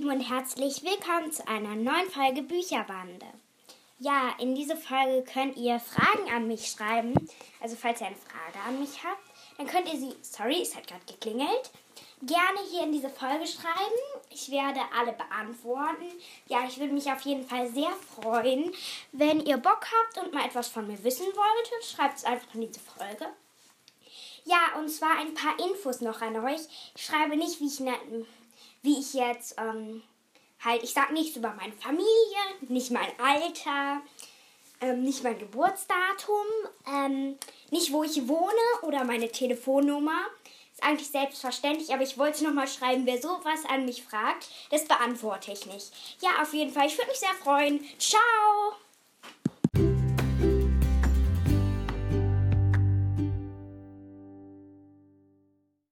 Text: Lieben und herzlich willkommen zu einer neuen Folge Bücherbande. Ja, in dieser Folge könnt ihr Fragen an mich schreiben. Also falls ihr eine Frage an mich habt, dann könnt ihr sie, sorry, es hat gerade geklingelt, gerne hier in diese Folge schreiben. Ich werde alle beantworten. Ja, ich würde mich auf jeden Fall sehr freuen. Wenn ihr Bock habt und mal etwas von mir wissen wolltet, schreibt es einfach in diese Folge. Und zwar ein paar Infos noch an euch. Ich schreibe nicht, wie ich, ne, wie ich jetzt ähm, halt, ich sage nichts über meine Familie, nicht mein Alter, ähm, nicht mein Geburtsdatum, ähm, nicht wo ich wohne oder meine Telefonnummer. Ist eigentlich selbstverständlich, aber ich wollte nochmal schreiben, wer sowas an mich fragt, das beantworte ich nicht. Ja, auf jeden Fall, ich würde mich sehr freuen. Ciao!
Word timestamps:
Lieben 0.00 0.10
und 0.10 0.20
herzlich 0.20 0.82
willkommen 0.82 1.32
zu 1.32 1.48
einer 1.48 1.74
neuen 1.74 2.10
Folge 2.10 2.42
Bücherbande. 2.42 3.26
Ja, 3.98 4.34
in 4.38 4.54
dieser 4.54 4.76
Folge 4.76 5.24
könnt 5.24 5.56
ihr 5.56 5.80
Fragen 5.80 6.30
an 6.30 6.46
mich 6.46 6.66
schreiben. 6.70 7.14
Also 7.60 7.74
falls 7.76 8.00
ihr 8.00 8.08
eine 8.08 8.16
Frage 8.16 8.62
an 8.68 8.78
mich 8.78 9.02
habt, 9.02 9.22
dann 9.56 9.66
könnt 9.66 9.92
ihr 9.92 9.98
sie, 9.98 10.14
sorry, 10.20 10.60
es 10.60 10.76
hat 10.76 10.86
gerade 10.86 11.04
geklingelt, 11.06 11.70
gerne 12.22 12.58
hier 12.70 12.82
in 12.82 12.92
diese 12.92 13.08
Folge 13.08 13.46
schreiben. 13.46 14.28
Ich 14.28 14.50
werde 14.50 14.80
alle 14.96 15.12
beantworten. 15.12 16.04
Ja, 16.46 16.66
ich 16.68 16.78
würde 16.78 16.92
mich 16.92 17.10
auf 17.10 17.22
jeden 17.22 17.46
Fall 17.48 17.66
sehr 17.68 17.92
freuen. 17.92 18.72
Wenn 19.12 19.40
ihr 19.46 19.56
Bock 19.56 19.86
habt 19.86 20.18
und 20.18 20.34
mal 20.34 20.44
etwas 20.44 20.68
von 20.68 20.86
mir 20.86 21.02
wissen 21.02 21.26
wolltet, 21.26 21.84
schreibt 21.84 22.18
es 22.18 22.24
einfach 22.24 22.54
in 22.54 22.66
diese 22.66 22.80
Folge. 22.80 23.26
Und 24.80 24.88
zwar 24.88 25.18
ein 25.18 25.34
paar 25.34 25.58
Infos 25.58 26.00
noch 26.00 26.22
an 26.22 26.36
euch. 26.36 26.62
Ich 26.96 27.04
schreibe 27.04 27.36
nicht, 27.36 27.60
wie 27.60 27.66
ich, 27.66 27.80
ne, 27.80 27.92
wie 28.80 28.98
ich 28.98 29.12
jetzt 29.12 29.56
ähm, 29.58 30.02
halt, 30.64 30.82
ich 30.82 30.94
sage 30.94 31.12
nichts 31.12 31.36
über 31.36 31.52
meine 31.52 31.74
Familie, 31.74 32.08
nicht 32.60 32.90
mein 32.90 33.10
Alter, 33.18 34.00
ähm, 34.80 35.02
nicht 35.02 35.22
mein 35.22 35.38
Geburtsdatum, 35.38 36.46
ähm, 36.86 37.36
nicht 37.70 37.92
wo 37.92 38.04
ich 38.04 38.26
wohne 38.26 38.54
oder 38.82 39.04
meine 39.04 39.30
Telefonnummer. 39.30 40.18
Ist 40.72 40.82
eigentlich 40.82 41.10
selbstverständlich, 41.10 41.92
aber 41.92 42.02
ich 42.02 42.16
wollte 42.16 42.44
nochmal 42.44 42.66
schreiben, 42.66 43.04
wer 43.04 43.20
sowas 43.20 43.66
an 43.68 43.84
mich 43.84 44.02
fragt, 44.02 44.48
das 44.70 44.86
beantworte 44.86 45.52
ich 45.52 45.66
nicht. 45.66 45.92
Ja, 46.22 46.40
auf 46.40 46.54
jeden 46.54 46.72
Fall, 46.72 46.86
ich 46.86 46.96
würde 46.96 47.10
mich 47.10 47.20
sehr 47.20 47.34
freuen. 47.34 47.84
Ciao! 47.98 48.76